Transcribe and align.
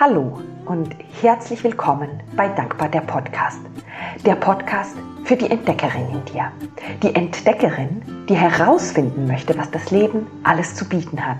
Hallo 0.00 0.40
und 0.64 0.96
herzlich 1.20 1.62
willkommen 1.62 2.22
bei 2.34 2.48
Dankbar 2.48 2.88
der 2.88 3.02
Podcast. 3.02 3.60
Der 4.24 4.34
Podcast 4.34 4.96
für 5.24 5.36
die 5.36 5.50
Entdeckerin 5.50 6.08
in 6.10 6.24
dir. 6.24 6.50
Die 7.02 7.14
Entdeckerin, 7.14 8.02
die 8.28 8.34
herausfinden 8.34 9.26
möchte, 9.26 9.56
was 9.56 9.70
das 9.70 9.90
Leben 9.90 10.26
alles 10.44 10.74
zu 10.74 10.88
bieten 10.88 11.24
hat. 11.24 11.38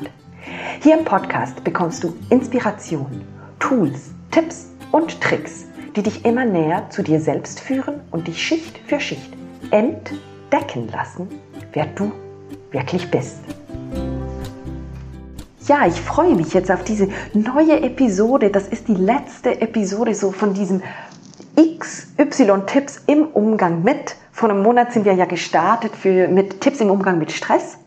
Hier 0.81 0.99
im 0.99 1.05
Podcast 1.05 1.65
bekommst 1.65 2.05
du 2.05 2.15
Inspiration, 2.29 3.25
Tools, 3.59 4.11
Tipps 4.31 4.71
und 4.93 5.21
Tricks, 5.21 5.67
die 5.97 6.03
dich 6.03 6.25
immer 6.25 6.45
näher 6.45 6.89
zu 6.91 7.03
dir 7.03 7.21
selbst 7.21 7.59
führen 7.59 8.01
und 8.11 8.29
dich 8.29 8.41
Schicht 8.41 8.79
für 8.87 9.01
Schicht 9.01 9.33
entdecken 9.71 10.89
lassen, 10.93 11.29
wer 11.73 11.87
du 11.87 12.13
wirklich 12.71 13.11
bist. 13.11 13.41
Ja, 15.69 15.87
ich 15.87 16.01
freue 16.01 16.35
mich 16.35 16.55
jetzt 16.55 16.73
auf 16.73 16.83
diese 16.83 17.09
neue 17.35 17.83
Episode. 17.83 18.51
Das 18.51 18.67
ist 18.67 18.89
die 18.89 18.97
letzte 18.97 19.61
Episode 19.61 20.13
so 20.13 20.33
von 20.33 20.55
diesem 20.55 20.83
XY-Tipps 21.57 23.03
im 23.07 23.29
Umgang 23.29 23.85
mit. 23.85 24.17
Vor 24.33 24.51
einem 24.51 24.63
Monat 24.63 24.93
sind 24.93 25.05
wir 25.05 25.13
ja 25.13 25.25
gestartet 25.25 25.95
für, 25.95 26.27
mit 26.27 26.61
Tipps 26.61 26.81
im 26.81 26.91
Umgang 26.91 27.19
mit 27.19 27.31
Stress. 27.31 27.79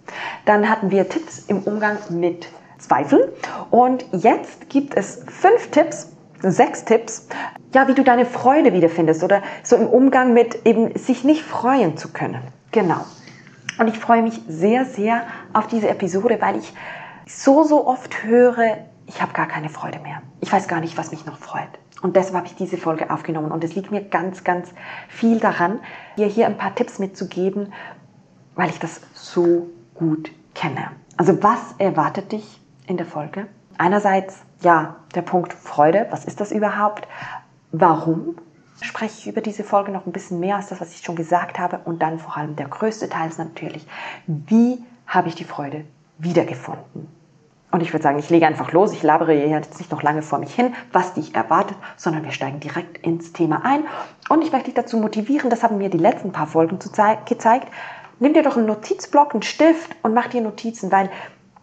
Dann 0.45 0.69
hatten 0.69 0.89
wir 0.89 1.09
Tipps 1.09 1.39
im 1.47 1.63
Umgang 1.63 1.97
mit 2.09 2.47
Zweifeln. 2.77 3.23
Und 3.71 4.05
jetzt 4.13 4.69
gibt 4.69 4.95
es 4.95 5.25
fünf 5.27 5.69
Tipps, 5.71 6.13
sechs 6.41 6.85
Tipps, 6.85 7.27
ja, 7.73 7.89
wie 7.89 7.93
du 7.93 8.03
deine 8.03 8.25
Freude 8.25 8.71
wiederfindest 8.71 9.21
oder 9.21 9.41
so 9.63 9.75
im 9.75 9.87
Umgang 9.87 10.33
mit 10.33 10.65
eben 10.65 10.97
sich 10.97 11.25
nicht 11.25 11.41
freuen 11.41 11.97
zu 11.97 12.07
können. 12.13 12.41
Genau. 12.71 13.03
Und 13.77 13.89
ich 13.89 13.99
freue 13.99 14.21
mich 14.21 14.39
sehr, 14.47 14.85
sehr 14.85 15.23
auf 15.51 15.67
diese 15.67 15.89
Episode, 15.89 16.37
weil 16.39 16.57
ich 16.57 16.73
so, 17.27 17.63
so 17.63 17.87
oft 17.87 18.23
höre, 18.23 18.77
ich 19.07 19.21
habe 19.21 19.33
gar 19.33 19.47
keine 19.47 19.69
Freude 19.69 19.99
mehr. 19.99 20.21
Ich 20.41 20.51
weiß 20.51 20.67
gar 20.67 20.79
nicht, 20.79 20.97
was 20.97 21.11
mich 21.11 21.25
noch 21.25 21.37
freut. 21.37 21.69
Und 22.01 22.15
deshalb 22.15 22.35
habe 22.35 22.47
ich 22.47 22.55
diese 22.55 22.77
Folge 22.77 23.09
aufgenommen. 23.09 23.51
Und 23.51 23.63
es 23.63 23.75
liegt 23.75 23.91
mir 23.91 24.03
ganz, 24.03 24.43
ganz 24.43 24.69
viel 25.07 25.39
daran, 25.39 25.79
dir 26.17 26.27
hier 26.27 26.45
ein 26.45 26.57
paar 26.57 26.75
Tipps 26.75 26.99
mitzugeben, 26.99 27.73
weil 28.55 28.69
ich 28.69 28.79
das 28.79 29.01
so 29.13 29.69
gut 29.93 30.31
kenne. 30.53 30.91
Also 31.17 31.41
was 31.41 31.59
erwartet 31.77 32.31
dich 32.31 32.61
in 32.87 32.97
der 32.97 33.05
Folge? 33.05 33.47
Einerseits, 33.77 34.37
ja, 34.61 34.97
der 35.15 35.21
Punkt 35.21 35.53
Freude. 35.53 36.07
Was 36.11 36.25
ist 36.25 36.39
das 36.39 36.51
überhaupt? 36.51 37.07
Warum 37.71 38.37
spreche 38.81 39.19
ich 39.19 39.27
über 39.27 39.41
diese 39.41 39.63
Folge 39.63 39.91
noch 39.91 40.05
ein 40.05 40.11
bisschen 40.11 40.39
mehr 40.39 40.57
als 40.57 40.67
das, 40.67 40.81
was 40.81 40.93
ich 40.93 41.01
schon 41.01 41.15
gesagt 41.15 41.59
habe? 41.59 41.79
Und 41.85 42.01
dann 42.01 42.19
vor 42.19 42.37
allem 42.37 42.55
der 42.55 42.67
größte 42.67 43.09
Teil 43.09 43.29
ist 43.29 43.39
natürlich, 43.39 43.87
wie 44.27 44.83
habe 45.07 45.29
ich 45.29 45.35
die 45.35 45.43
Freude 45.43 45.85
wiedergefunden? 46.17 47.07
Und 47.75 47.81
ich 47.81 47.91
würde 47.91 48.03
sagen, 48.03 48.17
ich 48.19 48.29
lege 48.29 48.47
einfach 48.47 48.71
los. 48.71 48.93
Ich 48.93 49.03
labere 49.03 49.33
hier 49.33 49.49
jetzt 49.49 49.79
nicht 49.79 49.91
noch 49.91 50.01
lange 50.01 50.21
vor 50.21 50.39
mich 50.39 50.55
hin, 50.55 50.73
was 50.93 51.13
dich 51.13 51.35
erwartet, 51.35 51.75
sondern 51.97 52.23
wir 52.23 52.31
steigen 52.31 52.61
direkt 52.61 53.05
ins 53.05 53.33
Thema 53.33 53.65
ein. 53.65 53.83
Und 54.29 54.43
ich 54.43 54.53
möchte 54.53 54.67
dich 54.67 54.75
dazu 54.75 54.95
motivieren, 54.95 55.49
das 55.49 55.61
haben 55.61 55.77
mir 55.77 55.89
die 55.89 55.97
letzten 55.97 56.31
paar 56.31 56.47
Folgen 56.47 56.79
gezeigt. 56.79 57.67
Nimm 58.19 58.33
dir 58.33 58.43
doch 58.43 58.55
einen 58.55 58.67
Notizblock, 58.67 59.33
einen 59.33 59.41
Stift 59.41 59.93
und 60.03 60.13
mach 60.13 60.27
dir 60.27 60.39
Notizen, 60.39 60.89
weil 60.89 61.09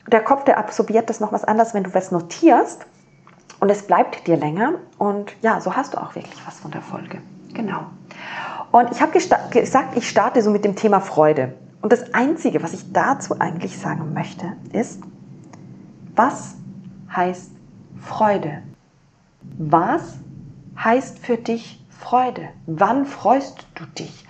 der 0.07 0.21
Kopf, 0.21 0.45
der 0.45 0.59
absorbiert 0.59 1.09
das 1.09 1.21
noch 1.21 1.33
was 1.33 1.45
anderes, 1.45 1.73
wenn 1.73 1.85
du 1.85 1.95
was 1.95 2.13
notierst 2.13 2.85
und 3.61 3.71
es 3.71 3.87
bleibt 3.87 4.27
dir 4.27 4.37
länger. 4.37 4.75
Und 4.99 5.33
ja, 5.41 5.63
so 5.63 5.75
hast 5.75 5.95
du 5.95 5.99
auch 5.99 6.15
wirklich 6.15 6.47
was 6.47 6.61
von 6.61 6.73
der 6.73 6.83
Folge. 6.83 7.23
Genau. 7.55 7.87
Und 8.71 8.93
ich 8.93 9.01
habe 9.01 9.13
gesagt, 9.13 9.97
ich 9.97 10.11
starte 10.11 10.43
so 10.43 10.51
mit 10.51 10.67
dem 10.67 10.77
Thema 10.77 11.01
Freude. 11.01 11.55
Und 11.81 11.91
das 11.91 12.13
Einzige, 12.13 12.63
was 12.63 12.75
ich 12.75 12.93
dazu 12.93 13.41
eigentlich 13.41 13.79
sagen 13.79 14.13
möchte, 14.13 14.53
ist, 14.75 15.01
was 16.15 16.57
heißt 17.15 17.51
Freude? 18.01 18.63
Was 19.59 20.19
heißt 20.79 21.19
für 21.19 21.37
dich 21.37 21.85
Freude? 21.91 22.49
Wann 22.67 23.07
freust 23.07 23.67
du 23.75 23.85
dich? 23.87 24.27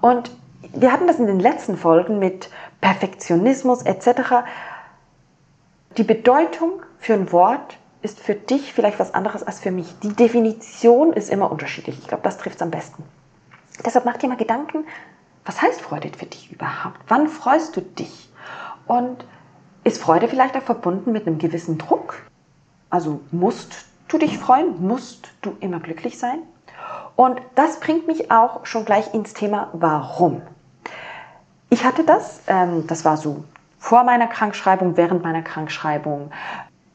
Und 0.00 0.30
wir 0.74 0.92
hatten 0.92 1.06
das 1.06 1.18
in 1.18 1.26
den 1.26 1.40
letzten 1.40 1.76
Folgen 1.76 2.18
mit 2.18 2.50
Perfektionismus 2.80 3.82
etc. 3.82 4.44
Die 5.96 6.02
Bedeutung 6.02 6.82
für 6.98 7.14
ein 7.14 7.32
Wort 7.32 7.78
ist 8.02 8.20
für 8.20 8.34
dich 8.34 8.72
vielleicht 8.72 8.98
was 8.98 9.14
anderes 9.14 9.42
als 9.42 9.60
für 9.60 9.70
mich. 9.70 9.98
Die 10.02 10.14
Definition 10.14 11.12
ist 11.12 11.30
immer 11.30 11.50
unterschiedlich. 11.50 11.98
Ich 11.98 12.06
glaube, 12.06 12.22
das 12.22 12.36
trifft 12.36 12.56
es 12.56 12.62
am 12.62 12.70
besten. 12.70 13.02
Deshalb 13.84 14.04
mach 14.04 14.18
dir 14.18 14.28
mal 14.28 14.36
Gedanken, 14.36 14.84
was 15.44 15.60
heißt 15.60 15.80
Freude 15.80 16.10
für 16.16 16.26
dich 16.26 16.52
überhaupt? 16.52 16.98
Wann 17.08 17.28
freust 17.28 17.76
du 17.76 17.80
dich? 17.80 18.30
Und 18.86 19.24
ist 19.84 20.02
Freude 20.02 20.28
vielleicht 20.28 20.56
auch 20.56 20.62
verbunden 20.62 21.12
mit 21.12 21.26
einem 21.26 21.38
gewissen 21.38 21.78
Druck? 21.78 22.22
Also 22.90 23.20
musst 23.30 23.86
du 24.08 24.18
dich 24.18 24.38
freuen? 24.38 24.80
Musst 24.86 25.30
du 25.42 25.56
immer 25.60 25.78
glücklich 25.78 26.18
sein? 26.18 26.38
Und 27.16 27.40
das 27.54 27.80
bringt 27.80 28.06
mich 28.06 28.30
auch 28.30 28.66
schon 28.66 28.84
gleich 28.84 29.14
ins 29.14 29.34
Thema 29.34 29.68
Warum. 29.72 30.42
Ich 31.70 31.84
hatte 31.84 32.04
das, 32.04 32.40
ähm, 32.46 32.86
das 32.86 33.04
war 33.04 33.16
so 33.16 33.44
vor 33.78 34.04
meiner 34.04 34.26
Krankschreibung, 34.26 34.96
während 34.96 35.22
meiner 35.22 35.42
Krankschreibung. 35.42 36.30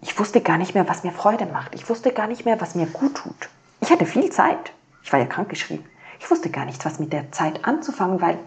Ich 0.01 0.17
wusste 0.17 0.41
gar 0.41 0.57
nicht 0.57 0.73
mehr, 0.73 0.87
was 0.87 1.03
mir 1.03 1.11
Freude 1.11 1.45
macht. 1.45 1.75
Ich 1.75 1.89
wusste 1.89 2.11
gar 2.11 2.27
nicht 2.27 2.45
mehr, 2.45 2.59
was 2.59 2.75
mir 2.75 2.87
gut 2.87 3.15
tut. 3.15 3.49
Ich 3.81 3.91
hatte 3.91 4.05
viel 4.05 4.29
Zeit. 4.31 4.71
Ich 5.03 5.11
war 5.13 5.19
ja 5.19 5.25
krankgeschrieben. 5.25 5.85
Ich 6.19 6.29
wusste 6.29 6.49
gar 6.49 6.65
nicht, 6.65 6.83
was 6.85 6.99
mit 6.99 7.13
der 7.13 7.31
Zeit 7.31 7.65
anzufangen, 7.65 8.21
weil 8.21 8.37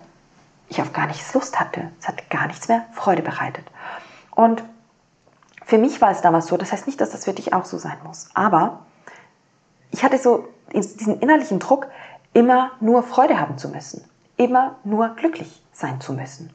ich 0.69 0.81
auf 0.81 0.93
gar 0.93 1.07
nichts 1.07 1.33
Lust 1.35 1.59
hatte. 1.61 1.91
Es 2.01 2.09
hat 2.09 2.29
gar 2.31 2.47
nichts 2.47 2.69
mehr 2.69 2.85
Freude 2.93 3.23
bereitet. 3.23 3.65
Und 4.35 4.63
für 5.65 5.79
mich 5.79 6.01
war 6.01 6.11
es 6.11 6.21
damals 6.21 6.47
so, 6.47 6.57
das 6.57 6.73
heißt 6.73 6.87
nicht, 6.87 7.01
dass 7.01 7.11
das 7.11 7.25
für 7.25 7.33
dich 7.33 7.53
auch 7.53 7.65
so 7.65 7.79
sein 7.79 7.99
muss, 8.05 8.29
aber 8.35 8.81
ich 9.91 10.03
hatte 10.03 10.19
so 10.19 10.49
diesen 10.73 11.21
innerlichen 11.21 11.59
Druck, 11.59 11.87
immer 12.33 12.73
nur 12.81 13.03
Freude 13.03 13.39
haben 13.39 13.59
zu 13.59 13.69
müssen, 13.69 14.05
immer 14.37 14.77
nur 14.85 15.11
glücklich 15.11 15.63
sein 15.73 16.01
zu 16.01 16.15
müssen. 16.15 16.51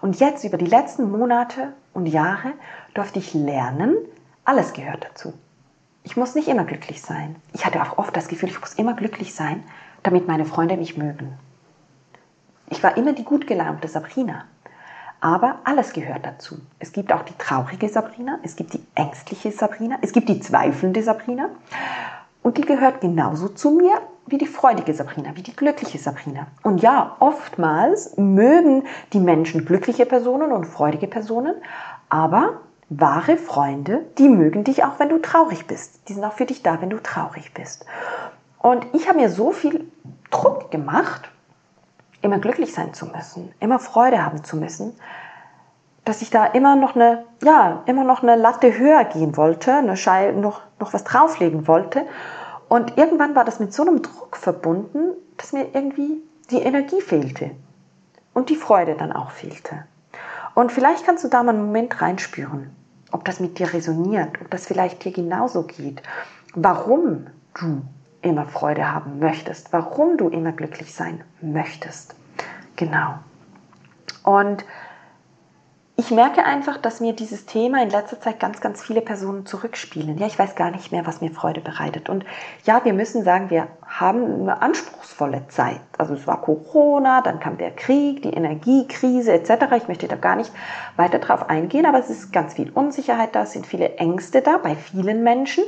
Und 0.00 0.20
jetzt 0.20 0.44
über 0.44 0.58
die 0.58 0.66
letzten 0.66 1.10
Monate 1.10 1.72
und 1.94 2.06
Jahre 2.06 2.52
durfte 2.94 3.18
ich 3.18 3.32
lernen, 3.32 3.96
alles 4.44 4.72
gehört 4.72 5.04
dazu. 5.04 5.32
Ich 6.04 6.16
muss 6.16 6.34
nicht 6.34 6.48
immer 6.48 6.64
glücklich 6.64 7.00
sein. 7.00 7.36
Ich 7.52 7.64
hatte 7.64 7.80
auch 7.80 7.96
oft 7.96 8.16
das 8.16 8.28
Gefühl, 8.28 8.48
ich 8.48 8.60
muss 8.60 8.74
immer 8.74 8.94
glücklich 8.94 9.34
sein, 9.34 9.62
damit 10.02 10.26
meine 10.26 10.44
Freunde 10.44 10.76
mich 10.76 10.96
mögen. 10.96 11.38
Ich 12.70 12.82
war 12.82 12.96
immer 12.96 13.12
die 13.12 13.24
gut 13.24 13.46
gelaunte 13.46 13.88
Sabrina. 13.88 14.44
Aber 15.22 15.60
alles 15.62 15.92
gehört 15.92 16.26
dazu. 16.26 16.56
Es 16.80 16.92
gibt 16.92 17.12
auch 17.12 17.22
die 17.22 17.38
traurige 17.38 17.88
Sabrina, 17.88 18.40
es 18.42 18.56
gibt 18.56 18.74
die 18.74 18.84
ängstliche 18.96 19.52
Sabrina, 19.52 19.96
es 20.02 20.12
gibt 20.12 20.28
die 20.28 20.40
zweifelnde 20.40 21.00
Sabrina. 21.00 21.50
Und 22.42 22.58
die 22.58 22.62
gehört 22.62 23.00
genauso 23.00 23.48
zu 23.48 23.70
mir 23.70 24.00
wie 24.26 24.38
die 24.38 24.48
freudige 24.48 24.92
Sabrina, 24.92 25.36
wie 25.36 25.42
die 25.42 25.54
glückliche 25.54 25.98
Sabrina. 25.98 26.48
Und 26.64 26.82
ja, 26.82 27.16
oftmals 27.20 28.16
mögen 28.16 28.82
die 29.12 29.20
Menschen 29.20 29.64
glückliche 29.64 30.06
Personen 30.06 30.50
und 30.50 30.64
freudige 30.64 31.06
Personen, 31.06 31.54
aber 32.08 32.60
wahre 32.88 33.36
Freunde, 33.36 34.04
die 34.18 34.28
mögen 34.28 34.64
dich 34.64 34.82
auch, 34.82 34.98
wenn 34.98 35.08
du 35.08 35.18
traurig 35.18 35.68
bist. 35.68 36.00
Die 36.08 36.14
sind 36.14 36.24
auch 36.24 36.32
für 36.32 36.46
dich 36.46 36.64
da, 36.64 36.80
wenn 36.80 36.90
du 36.90 37.00
traurig 37.00 37.54
bist. 37.54 37.86
Und 38.58 38.84
ich 38.92 39.08
habe 39.08 39.20
mir 39.20 39.30
so 39.30 39.52
viel 39.52 39.86
Druck 40.32 40.72
gemacht, 40.72 41.30
immer 42.22 42.38
glücklich 42.38 42.72
sein 42.72 42.94
zu 42.94 43.06
müssen, 43.06 43.52
immer 43.60 43.78
Freude 43.78 44.24
haben 44.24 44.42
zu 44.44 44.56
müssen, 44.56 44.94
dass 46.04 46.22
ich 46.22 46.30
da 46.30 46.46
immer 46.46 46.74
noch 46.76 46.94
eine, 46.94 47.24
ja, 47.42 47.82
immer 47.86 48.04
noch 48.04 48.22
eine 48.22 48.36
Latte 48.36 48.76
höher 48.76 49.04
gehen 49.04 49.36
wollte, 49.36 49.74
eine 49.74 49.96
Scheibe, 49.96 50.38
noch, 50.38 50.62
noch 50.80 50.92
was 50.92 51.04
drauflegen 51.04 51.68
wollte. 51.68 52.06
Und 52.68 52.96
irgendwann 52.96 53.34
war 53.34 53.44
das 53.44 53.60
mit 53.60 53.72
so 53.72 53.82
einem 53.82 54.02
Druck 54.02 54.36
verbunden, 54.36 55.12
dass 55.36 55.52
mir 55.52 55.66
irgendwie 55.74 56.22
die 56.50 56.60
Energie 56.60 57.00
fehlte 57.00 57.52
und 58.34 58.50
die 58.50 58.56
Freude 58.56 58.94
dann 58.94 59.12
auch 59.12 59.30
fehlte. 59.30 59.84
Und 60.54 60.72
vielleicht 60.72 61.06
kannst 61.06 61.24
du 61.24 61.28
da 61.28 61.42
mal 61.42 61.54
einen 61.54 61.66
Moment 61.66 62.00
reinspüren, 62.00 62.74
ob 63.10 63.24
das 63.24 63.40
mit 63.40 63.58
dir 63.58 63.72
resoniert, 63.72 64.40
ob 64.40 64.50
das 64.50 64.66
vielleicht 64.66 65.04
dir 65.04 65.12
genauso 65.12 65.62
geht, 65.62 66.02
warum 66.54 67.26
du 67.54 67.82
immer 68.22 68.46
Freude 68.46 68.92
haben 68.92 69.18
möchtest, 69.18 69.72
warum 69.72 70.16
du 70.16 70.28
immer 70.28 70.52
glücklich 70.52 70.94
sein 70.94 71.22
möchtest. 71.40 72.14
Genau. 72.76 73.14
Und 74.24 74.64
ich 75.94 76.10
merke 76.10 76.44
einfach, 76.44 76.78
dass 76.78 77.00
mir 77.00 77.12
dieses 77.12 77.44
Thema 77.44 77.82
in 77.82 77.90
letzter 77.90 78.18
Zeit 78.18 78.40
ganz, 78.40 78.62
ganz 78.62 78.82
viele 78.82 79.02
Personen 79.02 79.44
zurückspielen. 79.44 80.16
Ja, 80.16 80.26
ich 80.26 80.38
weiß 80.38 80.54
gar 80.54 80.70
nicht 80.70 80.90
mehr, 80.90 81.06
was 81.06 81.20
mir 81.20 81.30
Freude 81.30 81.60
bereitet. 81.60 82.08
Und 82.08 82.24
ja, 82.64 82.82
wir 82.84 82.94
müssen 82.94 83.24
sagen, 83.24 83.50
wir 83.50 83.68
haben 83.86 84.40
eine 84.40 84.62
anspruchsvolle 84.62 85.46
Zeit. 85.48 85.80
Also 85.98 86.14
es 86.14 86.26
war 86.26 86.40
Corona, 86.40 87.20
dann 87.20 87.40
kam 87.40 87.58
der 87.58 87.72
Krieg, 87.72 88.22
die 88.22 88.32
Energiekrise 88.32 89.32
etc. 89.32 89.66
Ich 89.76 89.86
möchte 89.86 90.08
da 90.08 90.16
gar 90.16 90.36
nicht 90.36 90.50
weiter 90.96 91.18
drauf 91.18 91.50
eingehen, 91.50 91.84
aber 91.84 91.98
es 91.98 92.08
ist 92.08 92.32
ganz 92.32 92.54
viel 92.54 92.70
Unsicherheit 92.70 93.34
da, 93.34 93.42
es 93.42 93.52
sind 93.52 93.66
viele 93.66 93.96
Ängste 93.96 94.40
da 94.40 94.56
bei 94.56 94.74
vielen 94.74 95.22
Menschen. 95.22 95.62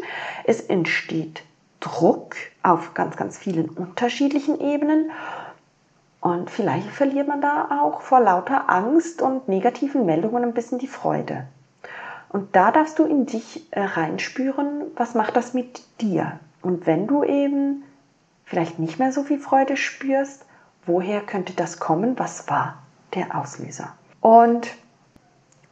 Es 0.45 0.62
entsteht 0.62 1.43
Druck 1.84 2.34
auf 2.62 2.94
ganz, 2.94 3.16
ganz 3.16 3.36
vielen 3.36 3.69
unterschiedlichen 3.69 4.58
Ebenen. 4.58 5.10
Und 6.20 6.50
vielleicht 6.50 6.88
verliert 6.88 7.28
man 7.28 7.42
da 7.42 7.82
auch 7.82 8.00
vor 8.00 8.20
lauter 8.20 8.70
Angst 8.70 9.20
und 9.20 9.48
negativen 9.48 10.06
Meldungen 10.06 10.42
ein 10.42 10.54
bisschen 10.54 10.78
die 10.78 10.88
Freude. 10.88 11.46
Und 12.31 12.56
da 12.56 12.72
darfst 12.72 12.98
du 12.98 13.04
in 13.04 13.26
dich 13.26 13.66
äh, 13.70 13.82
reinspüren, 13.82 14.84
was 14.96 15.14
macht 15.14 15.36
das 15.36 15.52
mit 15.52 15.82
dir? 16.00 16.40
Und 16.62 16.86
wenn 16.86 17.06
du 17.06 17.22
eben 17.22 17.84
vielleicht 18.44 18.78
nicht 18.78 18.98
mehr 18.98 19.12
so 19.12 19.22
viel 19.22 19.38
Freude 19.38 19.76
spürst, 19.76 20.46
woher 20.86 21.20
könnte 21.20 21.52
das 21.52 21.78
kommen? 21.78 22.19
Was 22.19 22.48
war 22.48 22.82
der 23.14 23.38
Auslöser? 23.38 23.92
Und 24.20 24.69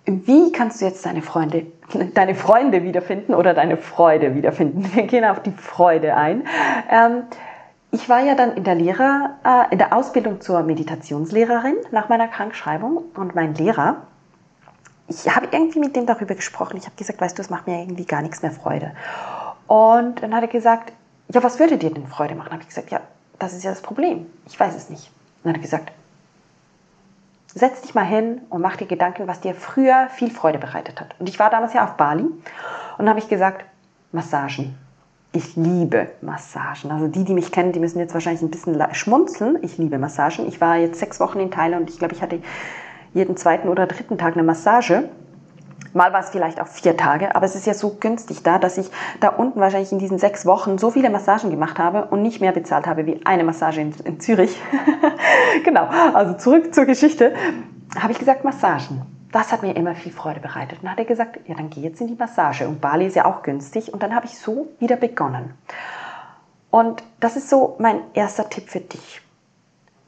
wie 0.05 0.51
kannst 0.53 0.81
du 0.81 0.85
jetzt 0.85 1.07
deine 1.07 1.23
Freunde, 1.23 1.67
deine 2.15 2.35
Freunde 2.35 2.83
wiederfinden 2.83 3.35
oder 3.35 3.55
deine 3.55 3.77
Freude 3.77 4.35
wiederfinden? 4.35 4.91
Wir 4.95 5.05
gehen 5.05 5.25
auf 5.25 5.43
die 5.43 5.53
Freude 5.53 6.17
ein. 6.17 6.47
Ähm, 6.91 7.25
ich 7.93 8.09
war 8.09 8.21
ja 8.21 8.35
dann 8.35 8.57
in 8.57 8.65
der 8.65 8.75
Lehrer, 8.75 9.37
äh, 9.45 9.73
in 9.73 9.79
der 9.79 9.93
Ausbildung 9.93 10.41
zur 10.41 10.63
Meditationslehrerin 10.63 11.77
nach 11.91 12.09
meiner 12.09 12.27
Krankschreibung 12.27 13.05
und 13.15 13.35
mein 13.35 13.55
Lehrer, 13.55 13.99
ich 15.09 15.35
habe 15.35 15.49
irgendwie 15.51 15.79
mit 15.79 15.95
dem 15.95 16.07
darüber 16.07 16.35
gesprochen. 16.35 16.79
Ich 16.79 16.87
habe 16.87 16.97
gesagt, 16.97 17.21
weißt 17.21 17.37
du, 17.37 17.43
es 17.43 17.51
macht 17.51 17.67
mir 17.67 17.81
irgendwie 17.81 18.07
gar 18.07 18.23
nichts 18.23 18.41
mehr 18.43 18.51
Freude. 18.51 18.93
Und 19.67 20.23
dann 20.23 20.35
hat 20.35 20.43
er 20.43 20.49
gesagt, 20.49 20.93
ja, 21.29 21.43
was 21.43 21.59
würde 21.59 21.77
dir 21.77 21.91
denn 21.91 22.07
Freude 22.07 22.35
machen? 22.35 22.53
Habe 22.53 22.63
ich 22.63 22.69
gesagt, 22.69 22.91
ja, 22.91 23.01
das 23.39 23.53
ist 23.53 23.63
ja 23.63 23.71
das 23.71 23.83
Problem. 23.83 24.27
Ich 24.47 24.59
weiß 24.59 24.75
es 24.75 24.89
nicht. 24.89 25.11
dann 25.43 25.53
hat 25.53 25.59
er 25.59 25.63
gesagt, 25.63 25.93
setz 27.55 27.83
dich 27.83 27.95
mal 27.95 28.05
hin 28.05 28.41
und 28.51 28.63
mach 28.63 28.77
dir 28.77 28.87
Gedanken, 28.87 29.27
was 29.27 29.41
dir 29.41 29.55
früher 29.55 30.09
viel 30.11 30.31
Freude 30.31 30.59
bereitet 30.59 31.01
hat. 31.01 31.15
Und 31.19 31.29
ich 31.29 31.39
war 31.39 31.51
damals 31.51 31.75
ja 31.75 31.85
auf 31.85 31.97
Bali 31.97 32.27
und 32.99 33.09
habe 33.09 33.19
ich 33.19 33.29
gesagt, 33.29 33.65
Massagen. 34.13 34.75
Ich 35.35 35.57
liebe 35.57 36.11
Massagen. 36.21 36.91
Also 36.91 37.09
die, 37.09 37.25
die 37.25 37.33
mich 37.33 37.53
kennen, 37.53 37.73
die 37.73 37.81
müssen 37.81 37.99
jetzt 37.99 38.13
wahrscheinlich 38.13 38.43
ein 38.43 38.51
bisschen 38.51 38.83
schmunzeln. 38.93 39.59
Ich 39.63 39.79
liebe 39.79 39.99
Massagen. 39.99 40.47
Ich 40.47 40.61
war 40.61 40.77
jetzt 40.77 40.99
sechs 40.99 41.21
Wochen 41.21 41.41
in 41.41 41.51
Thailand 41.51 41.83
und 41.83 41.91
ich 41.91 41.99
glaube, 41.99 42.15
ich 42.15 42.21
hatte 42.21 42.41
jeden 43.15 43.37
zweiten 43.39 43.69
oder 43.69 43.87
dritten 43.87 44.19
Tag 44.19 44.35
eine 44.35 44.43
Massage. 44.43 45.09
Mal 45.95 46.13
war 46.13 46.21
es 46.21 46.31
vielleicht 46.31 46.61
auch 46.61 46.67
vier 46.67 46.97
Tage, 46.97 47.35
aber 47.37 47.45
es 47.45 47.55
ist 47.55 47.67
ja 47.67 47.75
so 47.75 47.97
günstig 48.01 48.43
da, 48.43 48.59
dass 48.59 48.79
ich 48.79 48.91
da 49.21 49.29
unten 49.29 49.61
wahrscheinlich 49.61 49.93
in 49.93 49.99
diesen 49.99 50.19
sechs 50.19 50.47
Wochen 50.47 50.79
so 50.79 50.91
viele 50.91 51.11
Massagen 51.11 51.51
gemacht 51.51 51.79
habe 51.79 52.07
und 52.07 52.23
nicht 52.23 52.41
mehr 52.41 52.53
bezahlt 52.53 52.87
habe 52.87 53.07
wie 53.07 53.21
eine 53.27 53.45
Massage 53.45 53.81
in, 53.81 53.95
in 54.05 54.21
Zürich. 54.21 54.57
genau, 55.65 55.87
also 56.15 56.35
zurück 56.35 56.75
zur 56.75 56.87
Geschichte. 56.87 57.35
Habe 57.99 58.13
ich 58.13 58.19
gesagt, 58.19 58.45
Massagen. 58.45 59.03
Das 59.33 59.51
hat 59.51 59.63
mir 59.63 59.75
immer 59.75 59.95
viel 59.95 60.13
Freude 60.13 60.41
bereitet. 60.41 60.79
Und 60.79 60.85
dann 60.85 60.93
hat 60.93 60.99
er 60.99 61.07
gesagt, 61.07 61.41
ja, 61.47 61.55
dann 61.55 61.71
geh 61.71 61.81
jetzt 61.81 62.01
in 62.03 62.07
die 62.07 62.15
Massage. 62.15 62.69
Und 62.69 62.83
Bali 62.83 63.07
ist 63.07 63.17
ja 63.17 63.25
auch 63.25 63.43
günstig. 63.43 63.93
Und 63.93 64.03
dann 64.03 64.15
habe 64.15 64.27
ich 64.27 64.39
so 64.39 64.69
wieder 64.79 64.97
begonnen. 64.97 65.55
Und 66.71 67.03
das 67.21 67.37
ist 67.37 67.49
so 67.49 67.77
mein 67.79 68.01
erster 68.13 68.49
Tipp 68.49 68.69
für 68.69 68.81
dich. 68.81 69.23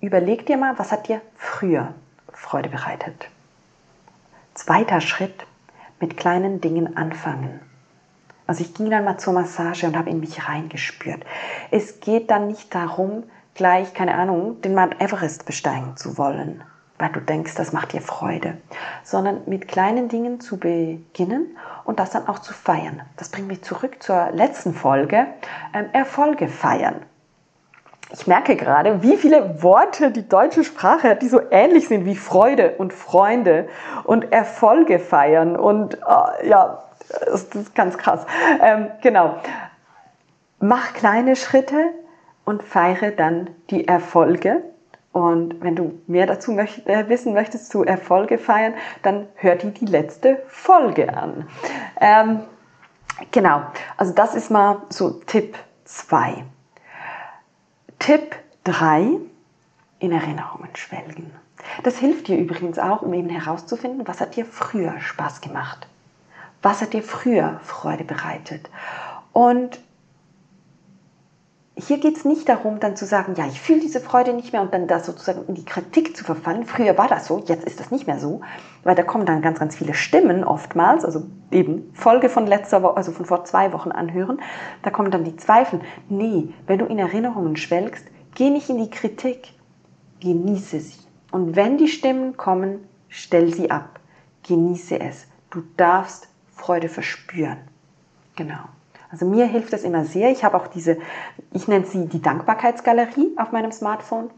Überleg 0.01 0.45
dir 0.45 0.59
mal, 0.59 0.79
was 0.79 0.93
hat 0.93 1.09
dir 1.09 1.23
früher 1.37 1.95
Freude 2.33 2.69
bereitet. 2.69 3.29
Zweiter 4.53 5.01
Schritt, 5.01 5.47
mit 6.01 6.17
kleinen 6.17 6.61
Dingen 6.61 6.97
anfangen. 6.97 7.61
Also 8.47 8.63
ich 8.63 8.75
ging 8.75 8.91
dann 8.91 9.05
mal 9.05 9.19
zur 9.19 9.33
Massage 9.33 9.87
und 9.87 9.97
habe 9.97 10.11
in 10.11 10.21
mich 10.21 10.49
reingespürt. 10.49 11.25
Es 11.71 12.01
geht 12.01 12.31
dann 12.31 12.49
nicht 12.49 12.75
darum, 12.75 13.25
gleich, 13.55 13.95
keine 13.95 14.15
Ahnung, 14.15 14.61
den 14.61 14.75
Mount 14.75 15.01
Everest 15.01 15.47
besteigen 15.47 15.97
zu 15.97 16.19
wollen 16.19 16.63
weil 16.99 17.11
du 17.11 17.21
denkst, 17.21 17.55
das 17.55 17.73
macht 17.73 17.93
dir 17.93 18.01
Freude, 18.01 18.59
sondern 19.03 19.43
mit 19.47 19.69
kleinen 19.69 20.09
Dingen 20.09 20.41
zu 20.41 20.59
beginnen 20.59 21.57
und 21.85 21.99
das 21.99 22.11
dann 22.11 22.29
auch 22.29 22.39
zu 22.39 22.53
feiern. 22.53 23.03
Das 23.17 23.29
bringt 23.31 23.49
mich 23.49 23.63
zurück 23.63 24.03
zur 24.03 24.31
letzten 24.33 24.75
Folge, 24.75 25.27
ähm, 25.73 25.87
Erfolge 25.93 26.49
feiern. 26.49 27.03
Ich 28.17 28.29
merke 28.29 28.55
gerade, 28.55 29.03
wie 29.03 29.17
viele 29.17 29.61
Worte 29.63 30.13
die 30.13 30.29
deutsche 30.29 30.63
Sprache 30.63 31.11
hat, 31.11 31.23
die 31.23 31.29
so 31.29 31.41
ähnlich 31.51 31.89
sind 31.89 32.05
wie 32.05 32.15
Freude 32.15 32.77
und 32.79 32.93
Freunde 32.93 33.69
und 34.05 34.33
Erfolge 34.33 35.01
feiern 35.01 35.57
und 35.57 35.95
äh, 35.95 36.49
ja, 36.49 36.85
das 37.09 37.43
ist 37.43 37.75
ganz 37.75 37.99
krass. 37.99 38.25
Ähm, 38.63 38.91
genau. 39.03 39.37
Mach 40.61 40.93
kleine 40.95 41.35
Schritte 41.35 41.91
und 42.45 42.63
feiere 42.63 43.11
dann 43.11 43.51
die 43.71 43.89
Erfolge 43.89 44.63
und 45.11 45.61
wenn 45.61 45.75
du 45.75 46.01
mehr 46.07 46.27
dazu 46.27 46.53
möcht 46.53 46.87
äh, 46.87 47.09
wissen 47.09 47.35
möchtest 47.35 47.71
zu 47.71 47.85
Erfolge 47.85 48.39
feiern, 48.39 48.75
dann 49.03 49.27
hör 49.35 49.57
dir 49.57 49.73
die 49.73 49.87
letzte 49.87 50.41
Folge 50.47 51.17
an. 51.17 51.49
Ähm, 52.01 52.41
genau, 53.33 53.63
also 53.97 54.13
das 54.13 54.37
ist 54.37 54.53
mal 54.53 54.83
so 54.89 55.11
Tipp 55.27 55.57
2. 55.85 56.45
Tipp 58.05 58.37
3, 58.65 59.17
in 59.99 60.13
Erinnerungen 60.13 60.69
schwelgen. 60.77 61.31
Das 61.85 61.97
hilft 61.97 62.29
dir 62.29 62.37
übrigens 62.37 62.79
auch, 62.79 63.01
um 63.01 63.15
eben 63.15 63.31
herauszufinden, 63.31 64.07
was 64.07 64.21
hat 64.21 64.37
dir 64.37 64.45
früher 64.45 65.01
Spaß 65.01 65.41
gemacht. 65.41 65.87
Was 66.61 66.83
hat 66.83 66.93
dir 66.93 67.03
früher 67.03 67.61
Freude 67.63 68.05
bereitet. 68.05 68.69
Und 69.33 69.81
hier 71.77 71.99
geht 71.99 72.17
es 72.17 72.25
nicht 72.25 72.49
darum, 72.49 72.79
dann 72.79 72.95
zu 72.95 73.05
sagen, 73.05 73.35
ja, 73.37 73.47
ich 73.47 73.61
fühle 73.61 73.81
diese 73.81 73.99
Freude 74.01 74.33
nicht 74.33 74.53
mehr 74.53 74.63
und 74.63 74.73
dann 74.73 74.87
da 74.87 75.01
sozusagen 75.01 75.45
in 75.49 75.57
die 75.57 75.65
Kritik 75.65 76.17
zu 76.17 76.25
verfallen. 76.25 76.67
Früher 76.67 76.97
war 76.97 77.09
das 77.09 77.27
so, 77.27 77.43
jetzt 77.47 77.65
ist 77.65 77.81
das 77.81 77.91
nicht 77.91 78.07
mehr 78.07 78.21
so, 78.21 78.43
weil 78.85 78.95
da 78.95 79.03
kommen 79.03 79.27
dann 79.27 79.43
ganz, 79.43 79.59
ganz 79.59 79.75
viele 79.75 79.93
Stimmen 79.95 80.45
oftmals, 80.45 81.05
also 81.05 81.25
eben 81.51 81.91
Folge 81.93 82.29
von 82.29 82.47
letzter 82.47 82.83
Woche, 82.83 82.97
also 82.97 83.11
von 83.11 83.27
vor 83.27 83.45
zwei 83.45 83.73
Wochen 83.73 83.91
anhören, 83.91 84.41
da 84.83 84.91
kommen 84.91 85.11
dann 85.11 85.25
die 85.25 85.37
Zweifel. 85.37 85.81
Nee, 86.09 86.49
wenn 86.69 86.79
du 86.79 86.85
in 86.85 87.01
Erinnerungen 87.01 87.57
schwelgst, 87.57 88.07
geh 88.37 88.51
nicht 88.51 88.71
in 88.71 88.79
die 88.79 88.91
Kritik, 88.91 89.53
genieße 90.21 90.79
sie. 90.79 91.01
Und 91.33 91.57
wenn 91.57 91.77
die 91.77 91.89
Stimmen 91.89 92.37
kommen, 92.37 92.87
stell 93.09 93.53
sie 93.53 93.73
ab, 93.73 93.99
genieße 94.47 95.01
es. 95.01 95.27
Du 95.51 95.63
darfst 95.77 96.29
Freude 96.55 96.89
verspüren. 96.89 97.59
Genau. 98.37 98.69
Also 99.15 99.27
mir 99.27 99.47
hilft 99.47 99.73
das 99.73 99.85
immer 99.85 100.05
sehr. 100.05 100.33
Ich 100.33 100.43
habe 100.43 100.57
auch 100.57 100.67
diese, 100.67 100.99
ich 101.55 101.69
nenne 101.69 101.87
sie 101.87 102.07
die 102.07 102.21
Dankbarkeitsgalerie 102.21 103.37
auf 103.37 103.53
meinem 103.53 103.73
Smartphone, 103.73 104.29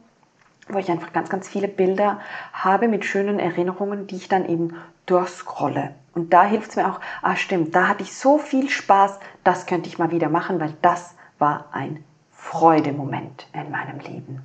wo 0.68 0.78
ich 0.78 0.90
einfach 0.90 1.12
ganz, 1.12 1.30
ganz 1.30 1.48
viele 1.48 1.66
Bilder 1.66 2.20
habe 2.52 2.88
mit 2.88 3.04
schönen 3.04 3.38
Erinnerungen, 3.38 4.06
die 4.06 4.16
ich 4.16 4.28
dann 4.28 4.46
eben 4.46 4.76
durchscrolle. 5.06 5.94
Und 6.14 6.32
da 6.32 6.44
hilft 6.44 6.70
es 6.70 6.76
mir 6.76 6.86
auch, 6.86 7.00
ah 7.22 7.34
stimmt, 7.34 7.74
da 7.74 7.88
hatte 7.88 8.02
ich 8.02 8.14
so 8.14 8.38
viel 8.38 8.68
Spaß, 8.68 9.18
das 9.44 9.66
könnte 9.66 9.88
ich 9.88 9.98
mal 9.98 10.10
wieder 10.10 10.28
machen, 10.28 10.60
weil 10.60 10.74
das 10.82 11.14
war 11.38 11.66
ein 11.72 12.04
Freudemoment 12.32 13.48
in 13.54 13.70
meinem 13.70 13.98
Leben. 14.00 14.42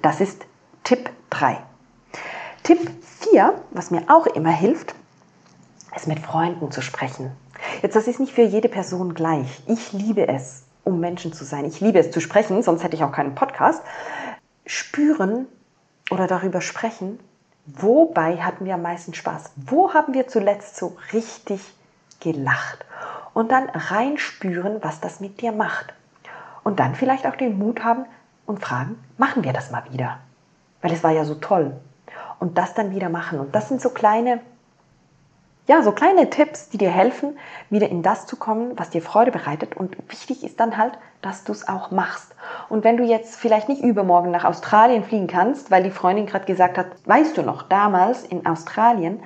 Das 0.00 0.20
ist 0.20 0.46
Tipp 0.84 1.10
3. 1.30 1.58
Tipp 2.62 2.90
4, 3.02 3.54
was 3.70 3.90
mir 3.90 4.04
auch 4.08 4.26
immer 4.26 4.50
hilft, 4.50 4.94
ist 5.94 6.08
mit 6.08 6.20
Freunden 6.20 6.70
zu 6.70 6.80
sprechen. 6.80 7.32
Jetzt, 7.82 7.96
das 7.96 8.08
ist 8.08 8.20
nicht 8.20 8.32
für 8.32 8.42
jede 8.42 8.68
Person 8.68 9.14
gleich. 9.14 9.62
Ich 9.66 9.92
liebe 9.92 10.26
es, 10.28 10.64
um 10.88 11.00
Menschen 11.00 11.34
zu 11.34 11.44
sein. 11.44 11.66
Ich 11.66 11.80
liebe 11.80 11.98
es 11.98 12.10
zu 12.10 12.20
sprechen, 12.20 12.62
sonst 12.62 12.82
hätte 12.82 12.96
ich 12.96 13.04
auch 13.04 13.12
keinen 13.12 13.34
Podcast. 13.34 13.82
Spüren 14.64 15.46
oder 16.10 16.26
darüber 16.26 16.62
sprechen, 16.62 17.20
wobei 17.66 18.38
hatten 18.38 18.64
wir 18.64 18.74
am 18.74 18.82
meisten 18.82 19.12
Spaß? 19.12 19.52
Wo 19.56 19.92
haben 19.92 20.14
wir 20.14 20.28
zuletzt 20.28 20.76
so 20.76 20.96
richtig 21.12 21.60
gelacht? 22.20 22.84
Und 23.34 23.52
dann 23.52 23.68
reinspüren, 23.68 24.78
was 24.82 25.00
das 25.00 25.20
mit 25.20 25.42
dir 25.42 25.52
macht. 25.52 25.92
Und 26.64 26.80
dann 26.80 26.94
vielleicht 26.94 27.26
auch 27.26 27.36
den 27.36 27.58
Mut 27.58 27.84
haben 27.84 28.06
und 28.46 28.60
fragen, 28.60 28.98
machen 29.18 29.44
wir 29.44 29.52
das 29.52 29.70
mal 29.70 29.84
wieder? 29.92 30.18
Weil 30.80 30.92
es 30.92 31.04
war 31.04 31.12
ja 31.12 31.24
so 31.24 31.34
toll. 31.34 31.76
Und 32.40 32.56
das 32.56 32.72
dann 32.72 32.94
wieder 32.94 33.10
machen. 33.10 33.38
Und 33.38 33.54
das 33.54 33.68
sind 33.68 33.82
so 33.82 33.90
kleine 33.90 34.40
ja, 35.68 35.82
so 35.82 35.92
kleine 35.92 36.30
Tipps, 36.30 36.70
die 36.70 36.78
dir 36.78 36.90
helfen, 36.90 37.38
wieder 37.68 37.90
in 37.90 38.02
das 38.02 38.26
zu 38.26 38.36
kommen, 38.36 38.72
was 38.76 38.88
dir 38.88 39.02
Freude 39.02 39.30
bereitet. 39.30 39.76
Und 39.76 39.98
wichtig 40.10 40.42
ist 40.42 40.58
dann 40.58 40.78
halt, 40.78 40.94
dass 41.20 41.44
du 41.44 41.52
es 41.52 41.68
auch 41.68 41.90
machst. 41.90 42.34
Und 42.70 42.84
wenn 42.84 42.96
du 42.96 43.04
jetzt 43.04 43.36
vielleicht 43.36 43.68
nicht 43.68 43.82
übermorgen 43.82 44.30
nach 44.30 44.44
Australien 44.44 45.04
fliegen 45.04 45.26
kannst, 45.26 45.70
weil 45.70 45.82
die 45.82 45.90
Freundin 45.90 46.24
gerade 46.24 46.46
gesagt 46.46 46.78
hat, 46.78 46.86
weißt 47.04 47.36
du 47.36 47.42
noch, 47.42 47.62
damals 47.62 48.24
in 48.24 48.46
Australien, 48.46 49.20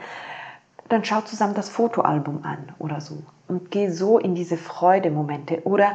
dann 0.88 1.04
schau 1.04 1.20
zusammen 1.20 1.54
das 1.54 1.68
Fotoalbum 1.68 2.44
an 2.44 2.75
oder 2.80 3.00
so 3.00 3.18
und 3.46 3.70
geh 3.70 3.88
so 3.88 4.18
in 4.18 4.34
diese 4.34 4.56
Freudemomente 4.56 5.62
oder 5.64 5.92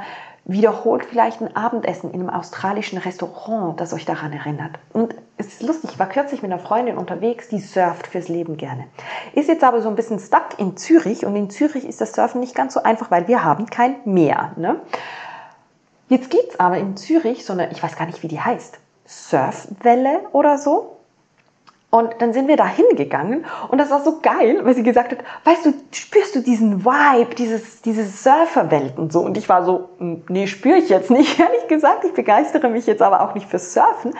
wiederholt 0.48 1.06
vielleicht 1.06 1.42
ein 1.42 1.56
Abendessen 1.56 2.12
in 2.12 2.22
einem 2.22 2.30
australischen 2.30 2.98
Restaurant, 2.98 3.80
das 3.80 3.94
euch 3.94 4.06
daran 4.06 4.32
erinnert. 4.32 4.80
Und 4.94 5.14
es 5.38 5.48
ist 5.48 5.62
lustig, 5.62 5.92
ich 5.92 6.00
war 6.00 6.08
kürzlich 6.08 6.42
mit 6.42 6.52
einer 6.52 6.62
Freundin 6.62 6.98
unterwegs, 6.98 7.50
die 7.50 7.60
surft 7.60 8.08
fürs 8.08 8.30
Leben 8.30 8.56
gerne. 8.56 8.86
Ist 9.34 9.50
jetzt 9.50 9.64
aber 9.64 9.82
so 9.82 9.90
ein 9.90 9.96
bisschen 9.96 10.20
stuck 10.20 10.58
in 10.58 10.78
Zürich 10.78 11.26
und 11.26 11.36
in 11.36 11.50
Zürich 11.50 11.86
ist 11.86 12.00
das 12.00 12.14
Surfen 12.14 12.40
nicht 12.40 12.56
ganz 12.56 12.74
so 12.74 12.82
einfach, 12.82 13.12
weil 13.12 13.28
wir 13.28 13.44
haben 13.44 13.66
kein 13.66 13.98
Meer. 14.06 14.54
Ne? 14.56 14.80
Jetzt 16.08 16.34
es 16.34 16.60
aber 16.60 16.78
in 16.78 16.96
Zürich 16.96 17.46
so 17.46 17.52
eine, 17.52 17.70
ich 17.72 17.84
weiß 17.84 17.98
gar 17.98 18.06
nicht, 18.06 18.24
wie 18.24 18.30
die 18.30 18.40
heißt, 18.40 18.80
Surfwelle 19.06 20.22
oder 20.32 20.58
so. 20.58 20.97
Und 21.90 22.16
dann 22.20 22.34
sind 22.34 22.50
wir 22.50 22.58
da 22.58 22.68
hingegangen 22.68 23.46
und 23.70 23.78
das 23.78 23.90
war 23.90 24.04
so 24.04 24.20
geil, 24.20 24.60
weil 24.64 24.76
sie 24.76 24.84
gesagt 24.84 25.14
hat, 25.14 25.20
weißt 25.46 25.68
du, 25.68 25.74
spürst 25.92 26.36
du 26.36 26.42
diesen 26.42 26.84
Vibe, 26.84 27.34
dieses, 27.36 27.82
diese 27.82 28.06
Surferwelt 28.06 28.98
und 28.98 29.14
so. 29.14 29.22
Und 29.22 29.38
ich 29.38 29.48
war 29.48 29.64
so, 29.64 29.90
hm, 29.98 30.24
nee, 30.28 30.48
spüre 30.48 30.78
ich 30.80 30.90
jetzt 30.90 31.10
nicht, 31.10 31.40
ehrlich 31.40 31.66
gesagt. 31.70 32.04
Ich 32.04 32.14
begeistere 32.14 32.68
mich 32.68 32.88
jetzt 32.88 33.02
aber 33.02 33.22
auch 33.22 33.36
nicht 33.36 33.50
fürs 33.50 33.74
Surfen. 33.74 34.14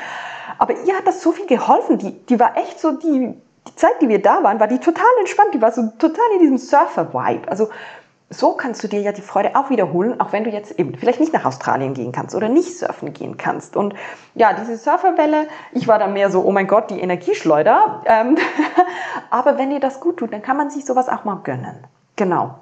Aber 0.58 0.76
ihr 0.86 0.96
hat 0.96 1.06
das 1.06 1.22
so 1.22 1.34
viel 1.34 1.46
geholfen. 1.46 1.98
Die, 1.98 2.12
die 2.12 2.40
war 2.40 2.56
echt 2.56 2.80
so 2.80 2.94
die, 2.94 3.34
die 3.68 3.76
Zeit, 3.76 4.02
die 4.02 4.08
wir 4.08 4.22
da 4.22 4.44
waren, 4.44 4.62
war 4.62 4.68
die 4.68 4.80
total 4.80 5.06
entspannt. 5.20 5.54
Die 5.54 5.62
war 5.62 5.74
so 5.74 5.90
total 6.00 6.26
in 6.36 6.40
diesem 6.40 6.58
Surfer-Vibe. 6.58 7.50
Also 7.50 7.68
so 8.30 8.54
kannst 8.54 8.84
du 8.84 8.90
dir 8.90 9.00
ja 9.00 9.14
die 9.14 9.22
Freude 9.22 9.56
auch 9.56 9.70
wiederholen, 9.70 10.20
auch 10.20 10.34
wenn 10.34 10.44
du 10.44 10.50
jetzt 10.50 10.78
eben 10.78 10.96
vielleicht 10.96 11.22
nicht 11.22 11.32
nach 11.32 11.46
Australien 11.46 11.94
gehen 11.94 12.12
kannst 12.12 12.36
oder 12.36 12.50
nicht 12.50 12.78
surfen 12.78 13.14
gehen 13.14 13.38
kannst. 13.38 13.78
Und 13.78 13.96
ja, 14.36 14.52
diese 14.54 14.78
Surferwelle, 14.78 15.48
ich 15.72 15.88
war 15.88 15.98
da 15.98 16.08
mehr 16.08 16.30
so, 16.30 16.44
oh 16.44 16.52
mein 16.52 16.68
Gott, 16.68 16.90
die 16.90 17.00
Energieschleuder. 17.00 18.04
Ähm, 18.06 18.38
aber 19.30 19.58
wenn 19.58 19.70
dir 19.70 19.80
das 19.80 20.02
gut 20.02 20.18
tut, 20.18 20.34
dann 20.34 20.42
kann 20.42 20.58
man 20.58 20.70
sich 20.70 20.86
sowas 20.86 21.08
auch 21.08 21.24
mal 21.24 21.40
gönnen. 21.44 21.88
Genau. 22.18 22.56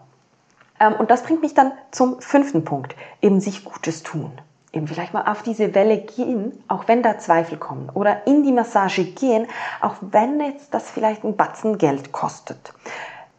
Ähm, 0.79 0.93
und 0.99 1.09
das 1.09 1.23
bringt 1.23 1.41
mich 1.41 1.55
dann 1.55 1.71
zum 1.89 2.21
fünften 2.21 2.63
Punkt, 2.63 2.95
eben 3.21 3.39
sich 3.39 3.65
Gutes 3.65 4.03
tun. 4.03 4.31
Eben 4.71 4.87
vielleicht 4.87 5.13
mal 5.13 5.31
auf 5.31 5.41
diese 5.41 5.73
Welle 5.73 5.97
gehen, 5.97 6.63
auch 6.67 6.87
wenn 6.87 7.01
da 7.01 7.17
Zweifel 7.17 7.57
kommen. 7.57 7.89
Oder 7.93 8.27
in 8.27 8.43
die 8.43 8.51
Massage 8.51 9.03
gehen, 9.03 9.47
auch 9.81 9.95
wenn 10.01 10.39
jetzt 10.41 10.73
das 10.75 10.91
vielleicht 10.91 11.23
ein 11.23 11.37
Batzen 11.37 11.79
Geld 11.79 12.11
kostet 12.11 12.73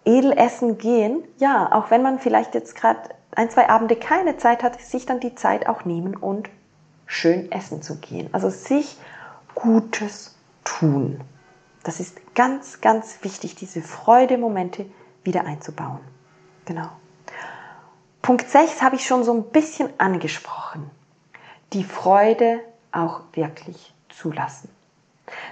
edel 0.06 0.32
essen 0.32 0.78
gehen, 0.78 1.24
ja, 1.36 1.70
auch 1.72 1.90
wenn 1.90 2.02
man 2.02 2.18
vielleicht 2.18 2.54
jetzt 2.54 2.74
gerade 2.74 3.10
ein, 3.32 3.50
zwei 3.50 3.68
Abende 3.68 3.96
keine 3.96 4.38
Zeit 4.38 4.62
hat, 4.62 4.80
sich 4.80 5.04
dann 5.04 5.20
die 5.20 5.34
Zeit 5.34 5.68
auch 5.68 5.84
nehmen 5.84 6.16
und 6.16 6.48
schön 7.06 7.52
essen 7.52 7.82
zu 7.82 7.96
gehen. 7.96 8.28
Also 8.32 8.48
sich 8.48 8.96
Gutes 9.54 10.34
tun. 10.64 11.20
Das 11.82 12.00
ist 12.00 12.34
ganz, 12.34 12.80
ganz 12.80 13.22
wichtig, 13.22 13.54
diese 13.54 13.82
Freudemomente 13.82 14.86
wieder 15.22 15.44
einzubauen. 15.44 16.00
Genau. 16.64 16.88
Punkt 18.22 18.48
6 18.48 18.82
habe 18.82 18.96
ich 18.96 19.06
schon 19.06 19.22
so 19.22 19.32
ein 19.32 19.44
bisschen 19.50 19.88
angesprochen. 19.98 20.90
Die 21.72 21.84
Freude 21.84 22.60
auch 22.90 23.20
wirklich 23.32 23.94
zulassen. 24.08 24.68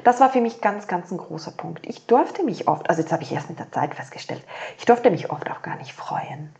Das 0.04 0.21
war 0.21 0.31
für 0.31 0.40
mich 0.40 0.61
ganz, 0.61 0.87
ganz 0.87 1.11
ein 1.11 1.19
großer 1.19 1.50
Punkt. 1.50 1.87
Ich 1.87 2.07
durfte 2.07 2.45
mich 2.45 2.69
oft, 2.69 2.88
also 2.88 3.02
jetzt 3.02 3.12
habe 3.12 3.23
ich 3.23 3.33
erst 3.33 3.49
mit 3.49 3.59
der 3.59 3.73
Zeit 3.73 3.95
festgestellt, 3.95 4.45
ich 4.78 4.85
durfte 4.85 5.11
mich 5.11 5.31
oft 5.31 5.50
auch 5.50 5.62
gar 5.62 5.76
nicht 5.76 5.93
freuen. 5.93 6.54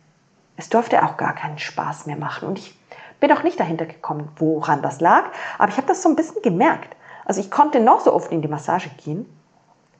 Es 0.57 0.69
durfte 0.69 1.03
auch 1.03 1.17
gar 1.17 1.33
keinen 1.33 1.57
Spaß 1.57 2.05
mehr 2.05 2.15
machen. 2.15 2.47
Und 2.47 2.59
ich 2.59 2.77
bin 3.19 3.31
auch 3.31 3.43
nicht 3.43 3.59
dahinter 3.59 3.85
gekommen, 3.85 4.29
woran 4.37 4.81
das 4.81 4.99
lag, 5.01 5.25
aber 5.57 5.69
ich 5.69 5.77
habe 5.77 5.87
das 5.87 6.01
so 6.01 6.09
ein 6.09 6.15
bisschen 6.15 6.41
gemerkt. 6.41 6.95
Also 7.25 7.41
ich 7.41 7.49
konnte 7.49 7.79
noch 7.79 8.01
so 8.01 8.13
oft 8.13 8.31
in 8.31 8.41
die 8.41 8.47
Massage 8.47 8.89
gehen. 9.03 9.25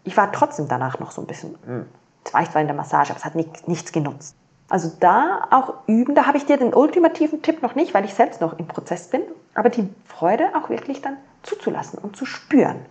Ich 0.03 0.15
war 0.15 0.31
trotzdem 0.31 0.67
danach 0.67 0.99
noch 0.99 1.11
so 1.11 1.21
ein 1.21 1.27
bisschen, 1.27 1.57
hm, 1.65 1.87
zwar 2.23 2.43
ich 2.43 2.53
war 2.53 2.61
in 2.61 2.67
der 2.67 2.75
Massage, 2.75 3.11
aber 3.11 3.19
es 3.19 3.25
hat 3.25 3.35
nicht, 3.35 3.67
nichts 3.67 3.91
genutzt. 3.91 4.35
Also 4.67 4.91
da 4.99 5.47
auch 5.51 5.73
üben, 5.87 6.15
da 6.15 6.25
habe 6.25 6.37
ich 6.37 6.45
dir 6.45 6.57
den 6.57 6.73
ultimativen 6.73 7.41
Tipp 7.41 7.61
noch 7.61 7.75
nicht, 7.75 7.93
weil 7.93 8.05
ich 8.05 8.13
selbst 8.13 8.41
noch 8.41 8.57
im 8.57 8.67
Prozess 8.67 9.09
bin, 9.09 9.21
aber 9.53 9.69
die 9.69 9.87
Freude 10.05 10.49
auch 10.55 10.69
wirklich 10.69 11.01
dann 11.01 11.17
zuzulassen 11.43 11.99
und 11.99 12.15
zu 12.15 12.25
spüren. 12.25 12.85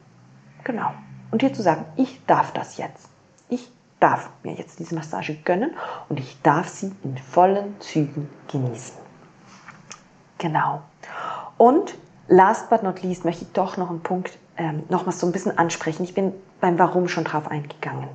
Genau. 0.64 0.92
Und 1.30 1.42
dir 1.42 1.52
zu 1.52 1.62
sagen, 1.62 1.84
ich 1.96 2.24
darf 2.26 2.52
das 2.52 2.76
jetzt. 2.76 3.08
Ich 3.48 3.70
darf 4.00 4.30
mir 4.42 4.54
jetzt 4.54 4.78
diese 4.78 4.94
Massage 4.94 5.34
gönnen 5.34 5.70
und 6.08 6.18
ich 6.18 6.40
darf 6.42 6.68
sie 6.68 6.92
in 7.04 7.16
vollen 7.18 7.80
Zügen 7.80 8.28
genießen. 8.50 8.96
Genau. 10.38 10.82
Und 11.56 11.94
last 12.28 12.68
but 12.70 12.82
not 12.82 13.02
least 13.02 13.24
möchte 13.24 13.44
ich 13.44 13.52
doch 13.52 13.76
noch 13.76 13.90
einen 13.90 14.02
Punkt 14.02 14.38
ähm, 14.56 14.84
noch 14.88 15.06
mal 15.06 15.12
so 15.12 15.26
ein 15.26 15.32
bisschen 15.32 15.56
ansprechen. 15.58 16.04
Ich 16.04 16.14
bin 16.14 16.32
beim 16.60 16.78
Warum 16.78 17.08
schon 17.08 17.24
drauf 17.24 17.48
eingegangen. 17.48 18.08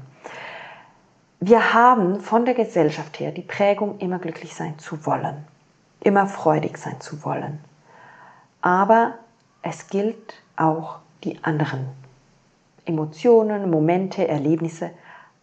Wir 1.40 1.74
haben 1.74 2.20
von 2.20 2.46
der 2.46 2.54
Gesellschaft 2.54 3.20
her 3.20 3.32
die 3.32 3.42
Prägung, 3.42 3.98
immer 4.00 4.20
glücklich 4.20 4.56
sein 4.56 4.78
zu 4.78 5.06
wollen, 5.06 5.46
immer 6.02 6.28
freudig 6.28 6.78
sein 6.78 7.00
zu 7.00 7.24
wollen. 7.24 7.60
Aber 8.62 9.16
es 9.62 9.88
gilt 9.88 10.36
auch 10.58 11.00
die 11.24 11.42
anderen 11.44 11.88
Emotionen, 12.90 13.70
Momente, 13.70 14.28
Erlebnisse 14.28 14.90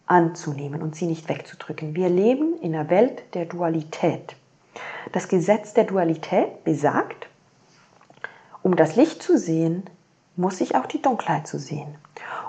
anzunehmen 0.05 0.81
und 0.81 0.95
sie 0.95 1.07
nicht 1.07 1.29
wegzudrücken. 1.29 1.95
Wir 1.95 2.09
leben 2.09 2.57
in 2.61 2.75
einer 2.75 2.89
Welt 2.89 3.23
der 3.33 3.45
Dualität. 3.45 4.35
Das 5.13 5.29
Gesetz 5.29 5.73
der 5.73 5.85
Dualität 5.85 6.65
besagt, 6.65 7.29
um 8.63 8.75
das 8.75 8.97
Licht 8.97 9.23
zu 9.23 9.37
sehen, 9.37 9.83
muss 10.35 10.59
ich 10.59 10.75
auch 10.75 10.85
die 10.85 11.01
Dunkelheit 11.01 11.47
zu 11.47 11.57
sehen. 11.57 11.95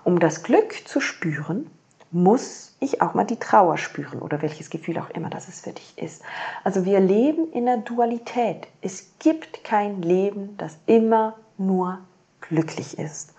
Um 0.04 0.18
das 0.18 0.42
Glück 0.42 0.86
zu 0.86 1.00
spüren, 1.00 1.70
muss 2.10 2.76
ich 2.80 3.00
auch 3.00 3.14
mal 3.14 3.24
die 3.24 3.38
Trauer 3.38 3.78
spüren 3.78 4.20
oder 4.20 4.42
welches 4.42 4.68
Gefühl 4.68 4.98
auch 4.98 5.10
immer 5.10 5.30
das 5.30 5.46
es 5.46 5.60
für 5.60 5.72
dich 5.72 5.96
ist. 5.96 6.22
Also 6.64 6.84
wir 6.84 6.98
leben 6.98 7.52
in 7.52 7.66
der 7.66 7.78
Dualität. 7.78 8.66
Es 8.80 9.12
gibt 9.20 9.62
kein 9.62 10.02
Leben, 10.02 10.56
das 10.56 10.76
immer 10.86 11.36
nur 11.56 11.98
glücklich 12.40 12.98
ist. 12.98 13.34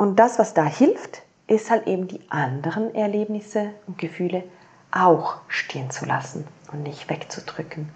Und 0.00 0.16
das, 0.16 0.38
was 0.38 0.54
da 0.54 0.64
hilft, 0.64 1.20
ist 1.46 1.70
halt 1.70 1.86
eben 1.86 2.08
die 2.08 2.22
anderen 2.30 2.94
Erlebnisse 2.94 3.74
und 3.86 3.98
Gefühle 3.98 4.44
auch 4.90 5.36
stehen 5.46 5.90
zu 5.90 6.06
lassen 6.06 6.48
und 6.72 6.84
nicht 6.84 7.10
wegzudrücken. 7.10 7.90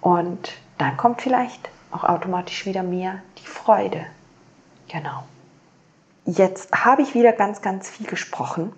Und 0.00 0.52
dann 0.78 0.96
kommt 0.96 1.20
vielleicht 1.20 1.68
auch 1.90 2.02
automatisch 2.02 2.64
wieder 2.64 2.82
mehr 2.82 3.20
die 3.36 3.46
Freude. 3.46 4.06
Genau. 4.88 5.24
Jetzt 6.24 6.72
habe 6.72 7.02
ich 7.02 7.12
wieder 7.12 7.32
ganz, 7.32 7.60
ganz 7.60 7.90
viel 7.90 8.06
gesprochen, 8.06 8.72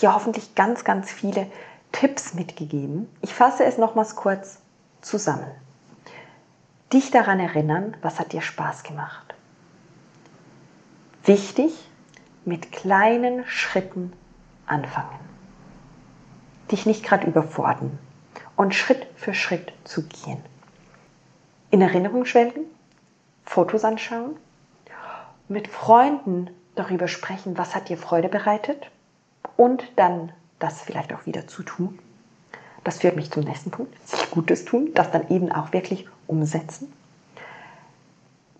dir 0.00 0.16
hoffentlich 0.16 0.56
ganz, 0.56 0.82
ganz 0.82 1.12
viele 1.12 1.46
Tipps 1.92 2.34
mitgegeben. 2.34 3.08
Ich 3.20 3.34
fasse 3.34 3.64
es 3.64 3.78
nochmals 3.78 4.16
kurz 4.16 4.58
zusammen. 5.00 5.46
Dich 6.92 7.12
daran 7.12 7.38
erinnern, 7.38 7.96
was 8.02 8.18
hat 8.18 8.32
dir 8.32 8.42
Spaß 8.42 8.82
gemacht? 8.82 9.27
Wichtig, 11.28 11.74
mit 12.46 12.72
kleinen 12.72 13.46
Schritten 13.46 14.14
anfangen. 14.64 15.20
Dich 16.72 16.86
nicht 16.86 17.04
gerade 17.04 17.26
überfordern 17.26 17.98
und 18.56 18.74
Schritt 18.74 19.06
für 19.14 19.34
Schritt 19.34 19.74
zu 19.84 20.04
gehen. 20.04 20.42
In 21.70 21.82
Erinnerung 21.82 22.24
schwelgen, 22.24 22.64
Fotos 23.44 23.84
anschauen, 23.84 24.38
mit 25.48 25.68
Freunden 25.68 26.48
darüber 26.76 27.08
sprechen, 27.08 27.58
was 27.58 27.74
hat 27.74 27.90
dir 27.90 27.98
Freude 27.98 28.30
bereitet 28.30 28.90
und 29.58 29.84
dann 29.96 30.32
das 30.58 30.80
vielleicht 30.80 31.12
auch 31.12 31.26
wieder 31.26 31.46
zu 31.46 31.62
tun. 31.62 31.98
Das 32.84 33.00
führt 33.00 33.16
mich 33.16 33.30
zum 33.30 33.44
nächsten 33.44 33.70
Punkt, 33.70 33.94
sich 34.08 34.30
Gutes 34.30 34.64
tun, 34.64 34.92
das 34.94 35.10
dann 35.10 35.28
eben 35.28 35.52
auch 35.52 35.74
wirklich 35.74 36.08
umsetzen. 36.26 36.90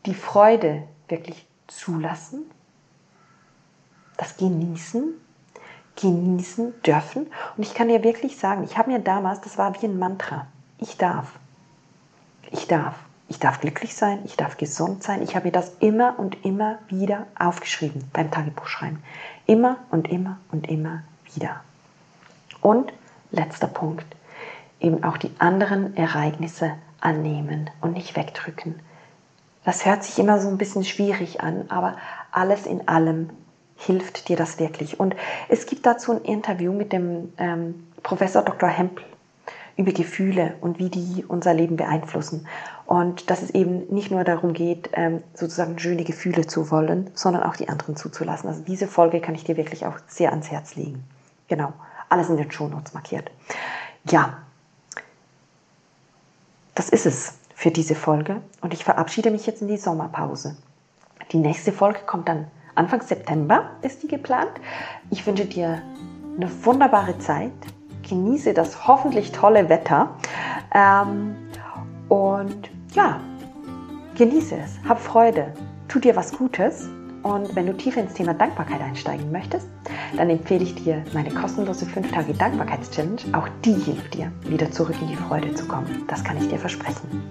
Die 0.04 0.12
Freude 0.12 0.82
wirklich 1.08 1.46
zulassen 1.66 2.44
das 4.18 4.36
genießen, 4.36 5.14
genießen 5.96 6.82
dürfen. 6.82 7.28
Und 7.56 7.62
ich 7.62 7.72
kann 7.72 7.88
dir 7.88 8.04
wirklich 8.04 8.36
sagen, 8.36 8.64
ich 8.64 8.76
habe 8.76 8.90
mir 8.90 8.98
damals, 8.98 9.40
das 9.40 9.56
war 9.56 9.80
wie 9.80 9.86
ein 9.86 9.98
Mantra, 9.98 10.46
ich 10.78 10.98
darf, 10.98 11.38
ich 12.50 12.66
darf, 12.66 12.94
ich 13.28 13.38
darf 13.38 13.60
glücklich 13.60 13.94
sein, 13.94 14.20
ich 14.24 14.36
darf 14.36 14.56
gesund 14.56 15.02
sein. 15.02 15.22
Ich 15.22 15.34
habe 15.34 15.46
mir 15.46 15.52
das 15.52 15.72
immer 15.80 16.18
und 16.18 16.44
immer 16.44 16.78
wieder 16.88 17.26
aufgeschrieben 17.38 18.04
beim 18.12 18.30
Tagebuchschreiben. 18.30 19.02
Immer 19.46 19.76
und 19.90 20.08
immer 20.08 20.38
und 20.50 20.68
immer 20.68 21.02
wieder. 21.34 21.60
Und 22.60 22.92
letzter 23.30 23.66
Punkt, 23.66 24.06
eben 24.80 25.04
auch 25.04 25.18
die 25.18 25.30
anderen 25.38 25.96
Ereignisse 25.96 26.72
annehmen 27.00 27.70
und 27.80 27.92
nicht 27.92 28.16
wegdrücken. 28.16 28.80
Das 29.64 29.84
hört 29.84 30.04
sich 30.04 30.18
immer 30.18 30.40
so 30.40 30.48
ein 30.48 30.58
bisschen 30.58 30.84
schwierig 30.84 31.42
an, 31.42 31.66
aber 31.68 31.96
alles 32.32 32.66
in 32.66 32.88
allem 32.88 33.30
hilft 33.78 34.28
dir 34.28 34.36
das 34.36 34.58
wirklich? 34.58 35.00
Und 35.00 35.16
es 35.48 35.66
gibt 35.66 35.86
dazu 35.86 36.12
ein 36.12 36.22
Interview 36.22 36.72
mit 36.72 36.92
dem 36.92 37.32
ähm, 37.38 37.86
Professor 38.02 38.42
Dr. 38.42 38.68
Hempel 38.68 39.04
über 39.76 39.92
Gefühle 39.92 40.56
und 40.60 40.80
wie 40.80 40.90
die 40.90 41.24
unser 41.26 41.54
Leben 41.54 41.76
beeinflussen. 41.76 42.48
Und 42.84 43.30
dass 43.30 43.42
es 43.42 43.50
eben 43.50 43.86
nicht 43.94 44.10
nur 44.10 44.24
darum 44.24 44.52
geht, 44.52 44.90
ähm, 44.94 45.22
sozusagen 45.34 45.78
schöne 45.78 46.02
Gefühle 46.02 46.46
zu 46.46 46.72
wollen, 46.72 47.10
sondern 47.14 47.44
auch 47.44 47.54
die 47.54 47.68
anderen 47.68 47.94
zuzulassen. 47.94 48.48
Also 48.48 48.62
diese 48.62 48.88
Folge 48.88 49.20
kann 49.20 49.36
ich 49.36 49.44
dir 49.44 49.56
wirklich 49.56 49.86
auch 49.86 49.96
sehr 50.08 50.30
ans 50.30 50.50
Herz 50.50 50.74
legen. 50.74 51.04
Genau, 51.46 51.72
alles 52.08 52.28
in 52.28 52.36
den 52.36 52.50
Shownotes 52.50 52.92
markiert. 52.92 53.30
Ja, 54.04 54.38
das 56.74 56.88
ist 56.88 57.06
es 57.06 57.34
für 57.54 57.70
diese 57.70 57.94
Folge 57.94 58.40
und 58.60 58.74
ich 58.74 58.84
verabschiede 58.84 59.30
mich 59.30 59.46
jetzt 59.46 59.62
in 59.62 59.68
die 59.68 59.76
Sommerpause. 59.76 60.56
Die 61.30 61.38
nächste 61.38 61.72
Folge 61.72 62.00
kommt 62.06 62.28
dann 62.28 62.48
Anfang 62.78 63.02
September 63.02 63.72
ist 63.82 64.04
die 64.04 64.08
geplant. 64.08 64.52
Ich 65.10 65.26
wünsche 65.26 65.46
dir 65.46 65.82
eine 66.36 66.48
wunderbare 66.64 67.18
Zeit. 67.18 67.50
Genieße 68.08 68.54
das 68.54 68.86
hoffentlich 68.86 69.32
tolle 69.32 69.68
Wetter. 69.68 70.16
Ähm, 70.72 71.34
und 72.08 72.70
ja, 72.94 73.20
genieße 74.16 74.54
es. 74.54 74.78
Hab 74.88 75.00
Freude. 75.00 75.52
Tu 75.88 75.98
dir 75.98 76.14
was 76.14 76.32
Gutes. 76.32 76.88
Und 77.24 77.54
wenn 77.56 77.66
du 77.66 77.76
tiefer 77.76 78.00
ins 78.00 78.14
Thema 78.14 78.32
Dankbarkeit 78.32 78.80
einsteigen 78.80 79.32
möchtest, 79.32 79.68
dann 80.16 80.30
empfehle 80.30 80.62
ich 80.62 80.76
dir 80.76 81.02
meine 81.12 81.30
kostenlose 81.30 81.84
5 81.84 82.12
Tage 82.12 82.32
Dankbarkeitschallenge. 82.32 83.16
Auch 83.32 83.48
die 83.64 83.74
hilft 83.74 84.14
dir, 84.14 84.30
wieder 84.44 84.70
zurück 84.70 84.94
in 85.00 85.08
die 85.08 85.16
Freude 85.16 85.52
zu 85.52 85.66
kommen. 85.66 86.04
Das 86.06 86.22
kann 86.22 86.36
ich 86.36 86.48
dir 86.48 86.60
versprechen. 86.60 87.24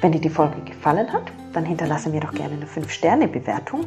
Wenn 0.00 0.12
dir 0.12 0.20
die 0.20 0.30
Folge 0.30 0.58
gefallen 0.62 1.12
hat, 1.12 1.30
dann 1.58 1.64
hinterlasse 1.64 2.08
mir 2.08 2.20
doch 2.20 2.32
gerne 2.32 2.54
eine 2.54 2.66
5-Sterne-Bewertung 2.66 3.86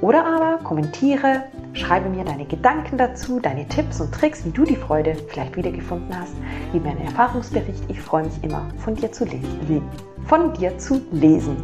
oder 0.00 0.24
aber 0.24 0.64
kommentiere, 0.64 1.42
schreibe 1.74 2.08
mir 2.08 2.24
deine 2.24 2.46
Gedanken 2.46 2.96
dazu, 2.96 3.38
deine 3.38 3.68
Tipps 3.68 4.00
und 4.00 4.10
Tricks, 4.12 4.42
wie 4.46 4.50
du 4.50 4.64
die 4.64 4.76
Freude 4.76 5.14
vielleicht 5.28 5.54
wiedergefunden 5.54 6.18
hast, 6.18 6.32
gib 6.72 6.82
mir 6.82 6.92
einen 6.92 7.04
Erfahrungsbericht. 7.04 7.84
Ich 7.88 8.00
freue 8.00 8.24
mich 8.24 8.42
immer, 8.42 8.66
von 8.78 8.94
dir 8.94 9.12
zu 9.12 9.26
lesen. 9.26 9.82
Von 10.24 10.54
dir 10.54 10.78
zu 10.78 11.02
lesen. 11.12 11.58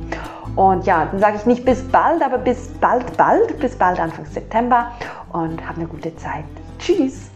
Und 0.56 0.84
ja, 0.84 1.06
dann 1.06 1.20
sage 1.20 1.36
ich 1.38 1.46
nicht 1.46 1.64
bis 1.64 1.82
bald, 1.84 2.22
aber 2.22 2.36
bis 2.36 2.68
bald, 2.78 3.16
bald, 3.16 3.58
bis 3.58 3.76
bald 3.76 3.98
Anfang 3.98 4.26
September 4.26 4.92
und 5.32 5.66
hab 5.66 5.76
eine 5.76 5.86
gute 5.86 6.14
Zeit. 6.16 6.44
Tschüss! 6.78 7.30